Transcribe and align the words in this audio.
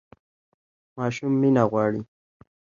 ماشوم 0.97 1.31
مینه 1.41 1.63
غواړي 1.71 2.01